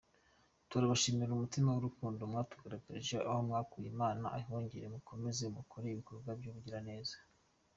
Turabashimira 0.69 1.31
umutima 1.33 1.67
w’urukundo 1.71 2.21
mwatugaragarije, 2.31 3.15
aho 3.29 3.39
mwakuye 3.47 3.87
Imana 3.93 4.25
ihongere 4.41 4.85
mukomeze 4.93 5.43
mukore 5.57 5.85
ibikorwa 5.89 6.31
by’ubugiraneza. 6.39 7.15